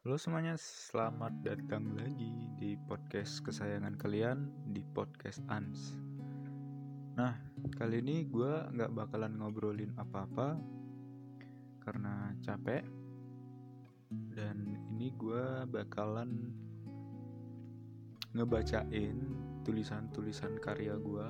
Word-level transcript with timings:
Halo 0.00 0.16
semuanya, 0.16 0.56
selamat 0.56 1.44
datang 1.44 1.92
lagi 1.92 2.32
di 2.56 2.72
podcast 2.88 3.44
kesayangan 3.44 4.00
kalian 4.00 4.48
di 4.72 4.80
podcast 4.80 5.44
Ans. 5.52 5.92
Nah, 7.20 7.36
kali 7.76 8.00
ini 8.00 8.24
gue 8.24 8.48
nggak 8.48 8.96
bakalan 8.96 9.36
ngobrolin 9.36 9.92
apa-apa 10.00 10.56
karena 11.84 12.32
capek. 12.40 12.80
Dan 14.08 14.72
ini 14.88 15.12
gue 15.20 15.68
bakalan 15.68 16.48
ngebacain 18.32 19.20
tulisan-tulisan 19.68 20.56
karya 20.64 20.96
gue 20.96 21.26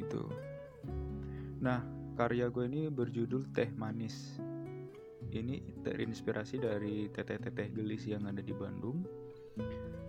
gitu. 0.00 0.24
Nah, 1.60 1.84
karya 2.16 2.48
gue 2.48 2.64
ini 2.64 2.88
berjudul 2.88 3.52
Teh 3.52 3.68
Manis 3.76 4.40
ini 5.34 5.62
terinspirasi 5.86 6.58
dari 6.58 7.06
teteh-teteh 7.12 7.70
gelis 7.70 8.06
yang 8.06 8.26
ada 8.26 8.42
di 8.42 8.50
Bandung. 8.50 9.06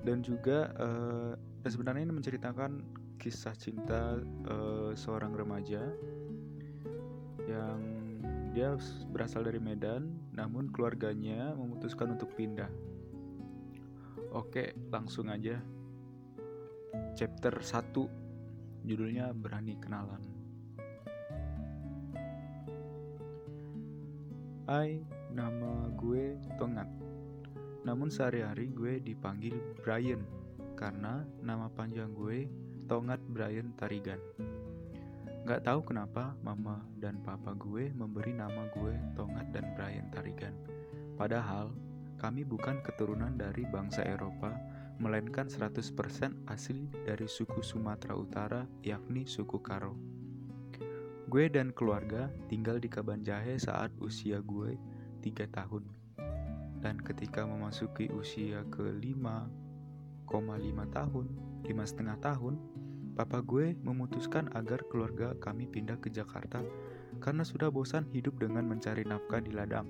Dan 0.02 0.26
juga 0.26 0.74
uh, 0.82 1.34
sebenarnya 1.68 2.10
ini 2.10 2.16
menceritakan 2.18 2.72
kisah 3.22 3.54
cinta 3.54 4.18
uh, 4.50 4.92
seorang 4.98 5.38
remaja 5.38 5.82
yang 7.46 7.80
dia 8.52 8.76
berasal 9.14 9.46
dari 9.46 9.62
Medan 9.62 10.10
namun 10.34 10.74
keluarganya 10.74 11.54
memutuskan 11.54 12.18
untuk 12.18 12.34
pindah. 12.34 12.70
Oke 14.34 14.74
langsung 14.90 15.30
aja. 15.30 15.62
Chapter 17.14 17.62
1 17.62 18.88
judulnya 18.90 19.30
berani 19.38 19.78
kenalan 19.78 20.41
Hai, 24.72 25.04
nama 25.36 25.92
gue 26.00 26.40
Tongat. 26.56 26.88
Namun 27.84 28.08
sehari-hari 28.08 28.72
gue 28.72 29.04
dipanggil 29.04 29.52
Brian 29.84 30.24
karena 30.80 31.28
nama 31.44 31.68
panjang 31.68 32.16
gue 32.16 32.48
Tongat 32.88 33.20
Brian 33.36 33.76
Tarigan. 33.76 34.16
Gak 35.44 35.68
tahu 35.68 35.84
kenapa 35.84 36.40
mama 36.40 36.88
dan 36.96 37.20
papa 37.20 37.52
gue 37.52 37.92
memberi 37.92 38.32
nama 38.32 38.72
gue 38.72 38.96
Tongat 39.12 39.52
dan 39.52 39.76
Brian 39.76 40.08
Tarigan. 40.08 40.56
Padahal 41.20 41.76
kami 42.16 42.48
bukan 42.48 42.80
keturunan 42.80 43.36
dari 43.36 43.68
bangsa 43.68 44.08
Eropa, 44.08 44.56
melainkan 45.04 45.52
100% 45.52 46.48
asli 46.48 46.88
dari 47.04 47.28
suku 47.28 47.60
Sumatera 47.60 48.16
Utara 48.16 48.64
yakni 48.88 49.28
suku 49.28 49.60
Karo. 49.60 50.21
Gue 51.32 51.48
dan 51.48 51.72
keluarga 51.72 52.28
tinggal 52.52 52.76
di 52.76 52.92
Kaban 52.92 53.24
Jahe 53.24 53.56
saat 53.56 53.96
usia 54.04 54.44
gue 54.44 54.76
3 55.24 55.48
tahun. 55.48 55.88
Dan 56.84 57.00
ketika 57.00 57.48
memasuki 57.48 58.12
usia 58.12 58.68
ke 58.68 58.84
5,5 58.84 60.28
tahun, 60.92 61.26
lima 61.64 61.84
setengah 61.88 62.20
tahun, 62.20 62.60
papa 63.16 63.40
gue 63.40 63.80
memutuskan 63.80 64.52
agar 64.60 64.84
keluarga 64.92 65.32
kami 65.40 65.72
pindah 65.72 65.96
ke 66.04 66.12
Jakarta 66.12 66.68
karena 67.24 67.48
sudah 67.48 67.72
bosan 67.72 68.12
hidup 68.12 68.36
dengan 68.36 68.68
mencari 68.68 69.08
nafkah 69.08 69.40
di 69.40 69.56
ladang. 69.56 69.88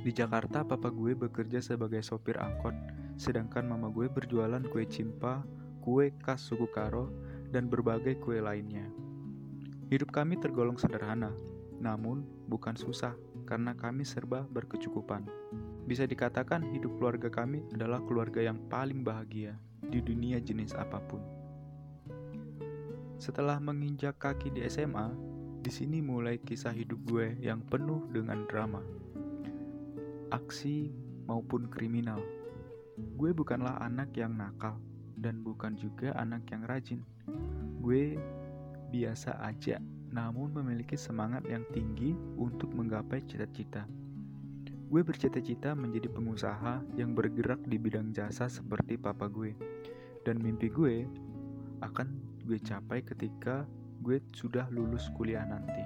Di 0.00 0.08
Jakarta, 0.08 0.64
papa 0.64 0.88
gue 0.88 1.12
bekerja 1.12 1.60
sebagai 1.60 2.00
sopir 2.00 2.40
angkot, 2.40 2.72
sedangkan 3.20 3.68
mama 3.68 3.92
gue 3.92 4.08
berjualan 4.08 4.64
kue 4.72 4.88
cimpa, 4.88 5.44
kue 5.84 6.16
khas 6.24 6.48
suku 6.48 6.64
Karo, 6.72 7.12
dan 7.52 7.68
berbagai 7.68 8.16
kue 8.24 8.40
lainnya. 8.40 8.88
Hidup 9.88 10.12
kami 10.12 10.36
tergolong 10.36 10.76
sederhana, 10.76 11.32
namun 11.80 12.20
bukan 12.44 12.76
susah 12.76 13.16
karena 13.48 13.72
kami 13.72 14.04
serba 14.04 14.44
berkecukupan. 14.52 15.24
Bisa 15.88 16.04
dikatakan 16.04 16.60
hidup 16.76 17.00
keluarga 17.00 17.32
kami 17.32 17.64
adalah 17.72 18.04
keluarga 18.04 18.44
yang 18.44 18.60
paling 18.68 19.00
bahagia 19.00 19.56
di 19.88 20.04
dunia 20.04 20.44
jenis 20.44 20.76
apa 20.76 21.00
pun. 21.08 21.24
Setelah 23.16 23.56
menginjak 23.56 24.20
kaki 24.20 24.52
di 24.52 24.60
SMA, 24.68 25.08
di 25.64 25.72
sini 25.72 26.04
mulai 26.04 26.36
kisah 26.36 26.76
hidup 26.76 27.00
gue 27.08 27.40
yang 27.40 27.64
penuh 27.64 28.04
dengan 28.12 28.44
drama, 28.44 28.84
aksi 30.28 30.92
maupun 31.24 31.64
kriminal. 31.72 32.20
Gue 33.16 33.32
bukanlah 33.32 33.80
anak 33.80 34.12
yang 34.12 34.36
nakal 34.36 34.76
dan 35.16 35.40
bukan 35.40 35.80
juga 35.80 36.12
anak 36.20 36.44
yang 36.52 36.68
rajin. 36.68 37.00
Gue 37.80 38.20
biasa 38.88 39.36
aja, 39.44 39.78
namun 40.08 40.52
memiliki 40.56 40.96
semangat 40.96 41.44
yang 41.44 41.64
tinggi 41.72 42.16
untuk 42.40 42.72
menggapai 42.72 43.20
cita-cita. 43.28 43.84
Gue 44.88 45.04
bercita-cita 45.04 45.76
menjadi 45.76 46.08
pengusaha 46.08 46.80
yang 46.96 47.12
bergerak 47.12 47.60
di 47.68 47.76
bidang 47.76 48.16
jasa 48.16 48.48
seperti 48.48 48.96
papa 48.96 49.28
gue. 49.28 49.52
Dan 50.24 50.40
mimpi 50.40 50.72
gue 50.72 51.04
akan 51.84 52.08
gue 52.48 52.56
capai 52.56 53.04
ketika 53.04 53.68
gue 54.00 54.24
sudah 54.32 54.64
lulus 54.72 55.12
kuliah 55.12 55.44
nanti. 55.44 55.84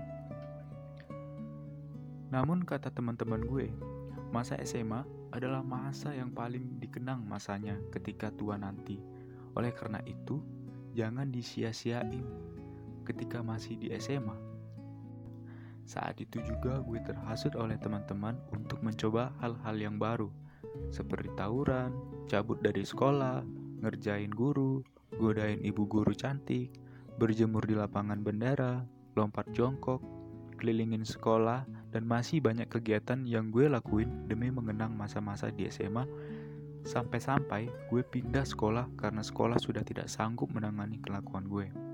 Namun 2.30 2.62
kata 2.62 2.94
teman-teman 2.94 3.42
gue, 3.42 3.74
masa 4.30 4.54
SMA 4.62 5.02
adalah 5.34 5.66
masa 5.66 6.14
yang 6.14 6.30
paling 6.30 6.78
dikenang 6.78 7.26
masanya 7.26 7.74
ketika 7.90 8.30
tua 8.30 8.54
nanti. 8.54 9.02
Oleh 9.58 9.74
karena 9.74 9.98
itu, 10.06 10.38
jangan 10.94 11.28
disia-siain 11.28 12.24
ketika 13.02 13.42
masih 13.42 13.78
di 13.78 13.90
SMA. 13.98 14.34
Saat 15.82 16.22
itu 16.22 16.38
juga 16.46 16.78
gue 16.86 17.02
terhasut 17.02 17.52
oleh 17.58 17.74
teman-teman 17.76 18.38
untuk 18.54 18.78
mencoba 18.80 19.34
hal-hal 19.42 19.76
yang 19.76 19.98
baru, 19.98 20.30
seperti 20.94 21.28
tawuran, 21.34 21.92
cabut 22.30 22.62
dari 22.62 22.86
sekolah, 22.86 23.42
ngerjain 23.82 24.30
guru, 24.30 24.80
godain 25.18 25.58
ibu 25.60 25.84
guru 25.84 26.14
cantik, 26.14 26.70
berjemur 27.18 27.66
di 27.66 27.74
lapangan 27.74 28.22
bendera, 28.22 28.86
lompat 29.18 29.50
jongkok, 29.52 30.00
kelilingin 30.56 31.02
sekolah, 31.02 31.66
dan 31.92 32.06
masih 32.08 32.40
banyak 32.40 32.70
kegiatan 32.70 33.26
yang 33.26 33.52
gue 33.52 33.68
lakuin 33.68 34.30
demi 34.30 34.48
mengenang 34.48 34.94
masa-masa 34.96 35.52
di 35.52 35.68
SMA 35.68 36.08
sampai-sampai 36.82 37.70
gue 37.90 38.02
pindah 38.02 38.42
sekolah 38.42 38.90
karena 38.98 39.22
sekolah 39.22 39.58
sudah 39.58 39.86
tidak 39.86 40.10
sanggup 40.10 40.50
menangani 40.50 40.98
kelakuan 40.98 41.46
gue. 41.46 41.91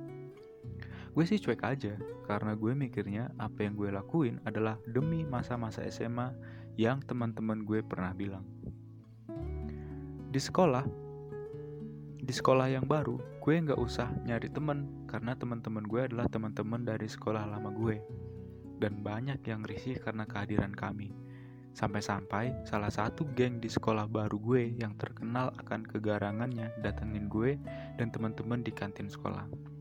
Gue 1.19 1.27
sih 1.27 1.43
cuek 1.43 1.67
aja, 1.67 1.99
karena 2.31 2.55
gue 2.55 2.79
mikirnya 2.79 3.34
apa 3.43 3.67
yang 3.67 3.75
gue 3.75 3.91
lakuin 3.91 4.39
adalah 4.47 4.79
demi 4.87 5.27
masa-masa 5.27 5.83
SMA 5.91 6.31
yang 6.79 7.03
teman-teman 7.03 7.67
gue 7.67 7.83
pernah 7.83 8.15
bilang. 8.15 8.47
Di 10.31 10.39
sekolah, 10.39 10.87
di 12.23 12.31
sekolah 12.31 12.71
yang 12.71 12.87
baru, 12.87 13.19
gue 13.19 13.51
nggak 13.51 13.83
usah 13.83 14.06
nyari 14.31 14.47
temen 14.47 15.11
karena 15.11 15.34
teman-teman 15.34 15.91
gue 15.91 16.06
adalah 16.06 16.31
teman-teman 16.31 16.87
dari 16.87 17.11
sekolah 17.11 17.50
lama 17.50 17.75
gue. 17.75 17.99
Dan 18.79 19.03
banyak 19.03 19.43
yang 19.43 19.67
risih 19.67 19.99
karena 19.99 20.23
kehadiran 20.23 20.71
kami. 20.71 21.11
Sampai-sampai 21.75 22.62
salah 22.62 22.95
satu 22.95 23.27
geng 23.35 23.59
di 23.59 23.67
sekolah 23.67 24.06
baru 24.06 24.39
gue 24.39 24.71
yang 24.79 24.95
terkenal 24.95 25.50
akan 25.59 25.83
kegarangannya 25.83 26.79
datengin 26.79 27.27
gue 27.27 27.59
dan 27.99 28.15
teman-teman 28.15 28.62
di 28.62 28.71
kantin 28.71 29.11
sekolah. 29.11 29.78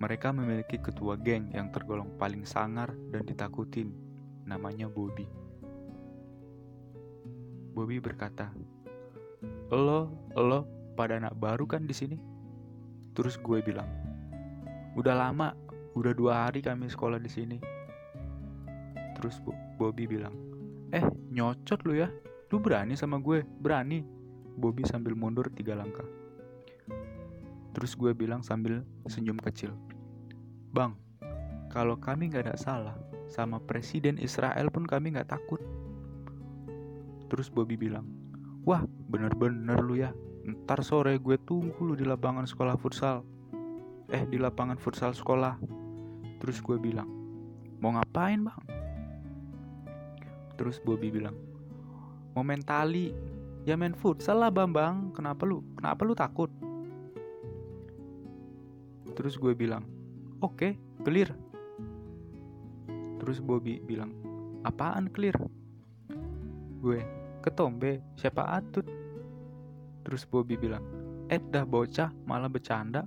Mereka 0.00 0.32
memiliki 0.32 0.80
ketua 0.80 1.20
geng 1.20 1.52
yang 1.52 1.68
tergolong 1.68 2.08
paling 2.16 2.48
sangar 2.48 2.88
dan 3.12 3.20
ditakutin, 3.28 3.92
namanya 4.48 4.88
Bobby. 4.88 5.28
Bobby 7.76 8.00
berkata, 8.00 8.48
"Lo, 9.68 10.08
lo 10.32 10.64
pada 10.96 11.20
anak 11.20 11.36
baru 11.36 11.68
kan 11.68 11.84
di 11.84 11.92
sini?" 11.92 12.16
Terus 13.12 13.36
gue 13.36 13.60
bilang, 13.60 13.86
"Udah 14.96 15.12
lama, 15.12 15.52
udah 15.92 16.12
dua 16.16 16.48
hari 16.48 16.64
kami 16.64 16.88
sekolah 16.88 17.20
di 17.20 17.28
sini." 17.28 17.60
Terus 19.20 19.36
Bobby 19.76 20.08
bilang, 20.08 20.32
"Eh, 20.96 21.04
nyocot 21.28 21.84
lu 21.84 22.00
ya? 22.00 22.08
Lu 22.48 22.56
berani 22.56 22.96
sama 22.96 23.20
gue? 23.20 23.44
Berani?" 23.44 24.00
Bobby 24.56 24.88
sambil 24.88 25.12
mundur 25.12 25.52
tiga 25.52 25.76
langkah. 25.76 26.08
Terus 27.76 27.94
gue 27.94 28.16
bilang 28.16 28.42
sambil 28.42 28.82
senyum 29.06 29.38
kecil. 29.38 29.70
Bang, 30.70 30.94
kalau 31.74 31.98
kami 31.98 32.30
nggak 32.30 32.46
ada 32.46 32.54
salah, 32.54 32.94
sama 33.26 33.58
presiden 33.58 34.22
Israel 34.22 34.70
pun 34.70 34.86
kami 34.86 35.18
nggak 35.18 35.34
takut. 35.34 35.58
Terus 37.26 37.50
Bobby 37.50 37.74
bilang, 37.74 38.06
wah 38.62 38.86
bener-bener 39.10 39.82
lu 39.82 39.98
ya, 39.98 40.14
ntar 40.46 40.86
sore 40.86 41.18
gue 41.18 41.34
tunggu 41.42 41.74
lu 41.82 41.98
di 41.98 42.06
lapangan 42.06 42.46
sekolah 42.46 42.78
futsal. 42.78 43.26
Eh, 44.14 44.22
di 44.30 44.38
lapangan 44.38 44.78
futsal 44.78 45.10
sekolah. 45.10 45.58
Terus 46.38 46.62
gue 46.62 46.78
bilang, 46.78 47.10
mau 47.82 47.90
ngapain 47.90 48.38
bang? 48.38 48.62
Terus 50.54 50.78
Bobby 50.78 51.10
bilang, 51.10 51.34
mau 52.38 52.46
main. 52.46 52.62
Ya 53.66 53.74
main 53.74 53.92
futsal 53.92 54.38
lah 54.38 54.54
bambang, 54.54 55.10
kenapa 55.18 55.44
lu? 55.44 55.66
Kenapa 55.74 56.06
lu 56.06 56.14
takut? 56.14 56.48
Terus 59.18 59.34
gue 59.34 59.52
bilang, 59.52 59.84
Oke, 60.40 60.72
okay, 60.72 60.72
clear. 61.04 61.28
Terus 63.20 63.44
Bobby 63.44 63.76
bilang, 63.84 64.16
apaan 64.64 65.12
clear? 65.12 65.36
Gue, 66.80 67.04
Ketombe, 67.44 68.00
siapa 68.16 68.48
atut? 68.48 68.88
Terus 70.00 70.24
Bobby 70.24 70.56
bilang, 70.56 70.80
eh 71.28 71.36
dah 71.36 71.68
bocah 71.68 72.08
malah 72.24 72.48
bercanda. 72.48 73.04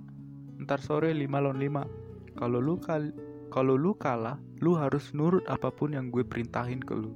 Ntar 0.62 0.78
sore 0.78 1.10
5 1.10 1.26
lawan 1.26 1.58
5. 1.58 2.38
Kalau 2.38 2.62
lu 2.62 2.78
kal 2.78 3.10
kalau 3.50 3.74
lu 3.74 3.94
kalah, 3.98 4.38
lu 4.62 4.74
harus 4.78 5.10
nurut 5.14 5.42
apa 5.46 5.70
pun 5.70 5.94
yang 5.94 6.14
gue 6.14 6.22
perintahin 6.22 6.82
ke 6.82 6.94
lu. 6.94 7.14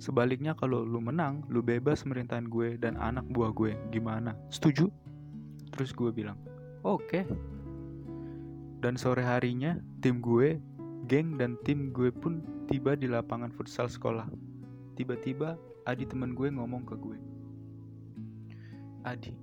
Sebaliknya 0.00 0.56
kalau 0.56 0.84
lu 0.84 1.00
menang, 1.00 1.44
lu 1.48 1.60
bebas 1.60 2.08
merintahin 2.08 2.48
gue 2.48 2.76
dan 2.80 2.96
anak 3.00 3.24
buah 3.32 3.52
gue. 3.56 3.72
Gimana? 3.92 4.32
Setuju? 4.52 4.88
Terus 5.72 5.92
gue 5.96 6.08
bilang, 6.12 6.36
oke. 6.84 7.04
Okay. 7.08 7.24
Dan 8.78 8.94
sore 8.94 9.26
harinya, 9.26 9.74
tim 9.98 10.22
gue, 10.22 10.62
geng 11.10 11.34
dan 11.34 11.58
tim 11.66 11.90
gue 11.90 12.14
pun 12.14 12.44
tiba 12.70 12.94
di 12.94 13.10
lapangan 13.10 13.50
futsal 13.50 13.90
sekolah. 13.90 14.30
Tiba-tiba, 14.94 15.58
Adi 15.82 16.04
teman 16.06 16.36
gue 16.36 16.46
ngomong 16.52 16.84
ke 16.86 16.94
gue. 16.94 17.18
Adi, 19.02 19.34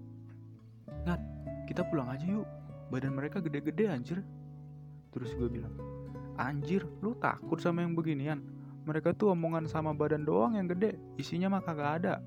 Nat, 1.04 1.20
kita 1.68 1.84
pulang 1.90 2.08
aja 2.08 2.24
yuk. 2.24 2.48
Badan 2.94 3.18
mereka 3.18 3.42
gede-gede 3.42 3.90
anjir. 3.90 4.22
Terus 5.10 5.34
gue 5.36 5.50
bilang, 5.52 5.74
anjir, 6.40 6.86
lu 7.02 7.18
takut 7.18 7.58
sama 7.60 7.82
yang 7.82 7.98
beginian? 7.98 8.40
Mereka 8.86 9.18
tuh 9.18 9.34
omongan 9.34 9.66
sama 9.66 9.92
badan 9.98 10.24
doang 10.24 10.54
yang 10.56 10.70
gede, 10.70 10.96
isinya 11.18 11.58
mah 11.58 11.66
kagak 11.66 12.04
ada. 12.04 12.22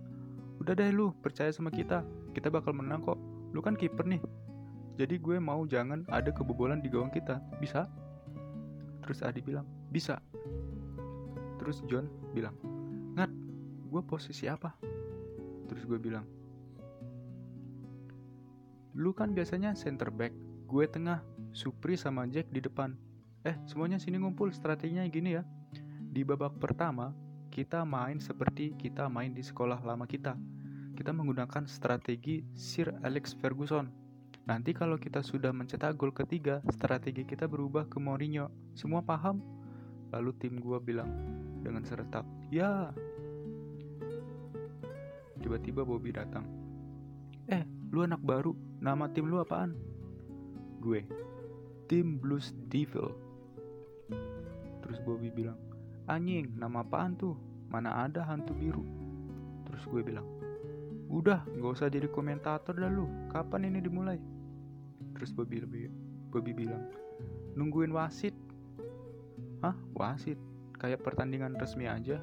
Udah 0.58 0.74
deh 0.74 0.90
lu, 0.90 1.14
percaya 1.22 1.54
sama 1.54 1.70
kita. 1.70 2.02
Kita 2.34 2.50
bakal 2.50 2.74
menang 2.74 3.06
kok. 3.06 3.16
Lu 3.54 3.62
kan 3.62 3.78
kiper 3.78 4.04
nih. 4.04 4.18
Jadi 4.98 5.14
gue 5.22 5.38
mau 5.38 5.62
jangan 5.62 6.02
ada 6.10 6.34
kebobolan 6.34 6.82
di 6.82 6.90
gawang 6.90 7.14
kita. 7.14 7.38
Bisa? 7.62 7.86
Terus 9.06 9.22
Adi 9.22 9.38
bilang, 9.38 9.62
bisa. 9.94 10.18
Terus 11.62 11.86
John 11.86 12.10
bilang, 12.34 12.58
Ngat, 13.14 13.30
gue 13.86 14.02
posisi 14.02 14.50
apa? 14.50 14.74
Terus 15.70 15.86
gue 15.86 16.02
bilang, 16.02 16.26
Lu 18.98 19.14
kan 19.14 19.30
biasanya 19.30 19.78
center 19.78 20.10
back, 20.10 20.34
gue 20.66 20.84
tengah, 20.90 21.22
Supri 21.54 21.94
sama 21.94 22.26
Jack 22.26 22.50
di 22.50 22.58
depan. 22.58 22.98
Eh, 23.46 23.54
semuanya 23.70 24.02
sini 24.02 24.18
ngumpul, 24.18 24.50
strateginya 24.50 25.06
gini 25.06 25.38
ya. 25.38 25.46
Di 26.10 26.26
babak 26.26 26.58
pertama, 26.58 27.14
kita 27.54 27.86
main 27.86 28.18
seperti 28.18 28.74
kita 28.74 29.06
main 29.06 29.30
di 29.30 29.46
sekolah 29.46 29.78
lama 29.86 30.10
kita. 30.10 30.34
Kita 30.98 31.14
menggunakan 31.14 31.70
strategi 31.70 32.42
Sir 32.58 32.90
Alex 33.06 33.38
Ferguson. 33.38 34.07
Nanti 34.48 34.72
kalau 34.72 34.96
kita 34.96 35.20
sudah 35.20 35.52
mencetak 35.52 36.00
gol 36.00 36.08
ketiga, 36.08 36.64
strategi 36.72 37.28
kita 37.28 37.44
berubah 37.44 37.84
ke 37.84 38.00
Mourinho. 38.00 38.48
Semua 38.72 39.04
paham? 39.04 39.44
Lalu 40.08 40.32
tim 40.40 40.56
gua 40.56 40.80
bilang 40.80 41.12
dengan 41.60 41.84
seretak, 41.84 42.24
"Ya." 42.48 42.88
Tiba-tiba 45.44 45.84
Bobby 45.84 46.16
datang. 46.16 46.48
"Eh, 47.44 47.60
lu 47.92 48.08
anak 48.08 48.24
baru. 48.24 48.56
Nama 48.80 49.12
tim 49.12 49.28
lu 49.28 49.36
apaan?" 49.36 49.76
Gue, 50.80 51.04
"Tim 51.84 52.16
Blues 52.16 52.56
Devil." 52.72 53.12
Terus 54.80 54.98
Bobby 55.04 55.28
bilang, 55.28 55.60
Anjing, 56.08 56.56
nama 56.56 56.80
apaan 56.80 57.20
tuh? 57.20 57.36
Mana 57.68 58.08
ada 58.08 58.24
hantu 58.24 58.56
biru? 58.56 58.80
Terus 59.68 59.84
gue 59.84 60.00
bilang, 60.00 60.24
Udah, 61.12 61.44
gak 61.44 61.72
usah 61.76 61.92
jadi 61.92 62.08
komentator 62.08 62.72
dah 62.72 62.88
lu. 62.88 63.04
Kapan 63.28 63.68
ini 63.68 63.84
dimulai? 63.84 64.37
Terus 65.18 65.34
Bobby, 65.34 65.58
lebih, 65.58 65.90
Bobby 66.30 66.54
bilang, 66.54 66.86
Nungguin 67.58 67.90
wasit. 67.90 68.32
Hah? 69.66 69.74
Wasit? 69.98 70.38
Kayak 70.78 71.02
pertandingan 71.02 71.58
resmi 71.58 71.90
aja. 71.90 72.22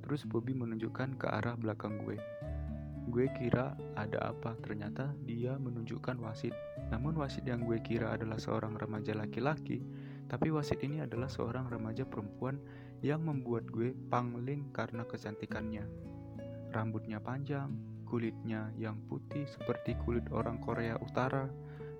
Terus 0.00 0.24
Bobby 0.24 0.56
menunjukkan 0.56 1.20
ke 1.20 1.28
arah 1.28 1.52
belakang 1.60 2.00
gue. 2.00 2.16
Gue 3.12 3.28
kira 3.36 3.76
ada 4.00 4.32
apa, 4.32 4.56
ternyata 4.64 5.12
dia 5.28 5.60
menunjukkan 5.60 6.16
wasit. 6.24 6.56
Namun 6.88 7.20
wasit 7.20 7.44
yang 7.44 7.68
gue 7.68 7.76
kira 7.84 8.16
adalah 8.16 8.40
seorang 8.40 8.80
remaja 8.80 9.12
laki-laki 9.12 9.84
tapi 10.28 10.52
wasit 10.52 10.84
ini 10.84 11.00
adalah 11.00 11.26
seorang 11.26 11.72
remaja 11.72 12.04
perempuan 12.04 12.60
yang 13.00 13.24
membuat 13.24 13.64
gue 13.72 13.96
pangling 14.12 14.68
karena 14.76 15.08
kecantikannya. 15.08 15.88
Rambutnya 16.68 17.16
panjang, 17.16 17.72
kulitnya 18.08 18.72
yang 18.80 18.96
putih 19.04 19.44
seperti 19.44 19.92
kulit 20.00 20.24
orang 20.32 20.56
Korea 20.64 20.96
Utara, 20.96 21.44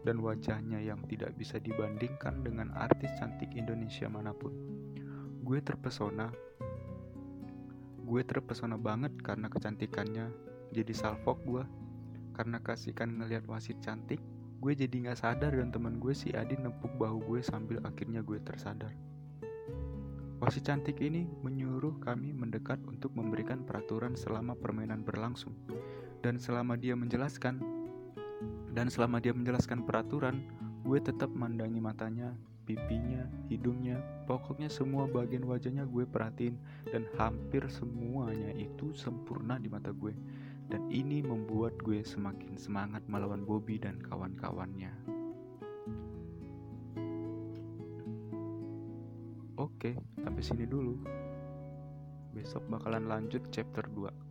dan 0.09 0.25
wajahnya 0.25 0.81
yang 0.81 1.05
tidak 1.05 1.37
bisa 1.37 1.61
dibandingkan 1.61 2.41
dengan 2.41 2.73
artis 2.73 3.13
cantik 3.21 3.53
Indonesia 3.53 4.09
mana 4.09 4.33
pun. 4.33 4.57
Gue 5.45 5.61
terpesona. 5.61 6.33
Gue 8.09 8.25
terpesona 8.25 8.81
banget 8.81 9.13
karena 9.21 9.53
kecantikannya. 9.53 10.33
Jadi 10.73 10.93
salfok 10.97 11.39
gue. 11.45 11.65
Karena 12.33 12.63
kasihkan 12.63 13.21
ngeliat 13.21 13.45
wasit 13.51 13.83
cantik, 13.85 14.23
gue 14.65 14.73
jadi 14.73 14.95
nggak 15.11 15.19
sadar 15.19 15.53
dan 15.53 15.75
teman 15.75 15.99
gue 15.99 16.15
si 16.15 16.31
Adi 16.33 16.55
nempuk 16.57 16.95
bahu 16.97 17.21
gue 17.29 17.41
sambil 17.43 17.83
akhirnya 17.85 18.23
gue 18.23 18.39
tersadar. 18.41 18.95
Wasit 20.39 20.71
cantik 20.71 21.03
ini 21.03 21.27
menyuruh 21.43 21.99
kami 21.99 22.31
mendekat 22.31 22.79
untuk 22.87 23.11
memberikan 23.19 23.67
peraturan 23.67 24.15
selama 24.15 24.55
permainan 24.55 25.03
berlangsung. 25.03 25.51
Dan 26.19 26.43
selama 26.43 26.75
dia 26.75 26.99
menjelaskan 26.99 27.79
dan 28.75 28.87
selama 28.93 29.19
dia 29.19 29.35
menjelaskan 29.35 29.83
peraturan, 29.83 30.45
gue 30.87 30.99
tetap 31.03 31.33
mandangi 31.35 31.83
matanya, 31.83 32.31
pipinya, 32.63 33.27
hidungnya, 33.51 33.99
pokoknya 34.29 34.71
semua 34.71 35.09
bagian 35.09 35.43
wajahnya 35.49 35.89
gue 35.89 36.05
perhatiin 36.07 36.55
dan 36.93 37.09
hampir 37.17 37.67
semuanya 37.73 38.55
itu 38.55 38.95
sempurna 38.95 39.59
di 39.59 39.67
mata 39.67 39.91
gue 39.91 40.15
dan 40.69 40.85
ini 40.93 41.25
membuat 41.25 41.81
gue 41.81 42.05
semakin 42.05 42.61
semangat 42.61 43.01
melawan 43.09 43.43
Bobby 43.43 43.81
dan 43.81 43.99
kawan-kawannya. 44.05 44.93
Oke, 49.59 49.99
sampai 50.23 50.43
sini 50.45 50.69
dulu. 50.69 51.03
Besok 52.37 52.63
bakalan 52.71 53.11
lanjut 53.11 53.43
chapter 53.51 53.83
2. 53.91 54.28